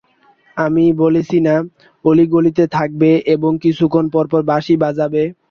[0.57, 1.55] আমি বলেছি না,
[2.05, 5.23] অলি-গলিতে থাকবে এবং কিছুক্ষণ পরপর বাঁশি বাজাবে?